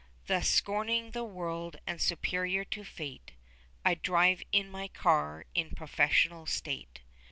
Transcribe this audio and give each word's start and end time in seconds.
10 0.25 0.35
Thus 0.39 0.49
scorning 0.49 1.11
the 1.11 1.23
world, 1.23 1.77
and 1.85 2.01
superior 2.01 2.63
to 2.65 2.83
fate, 2.83 3.33
I 3.85 3.93
drive 3.93 4.41
in 4.51 4.67
my 4.71 4.87
car 4.87 5.45
in 5.53 5.75
professional 5.75 6.47
state. 6.47 7.01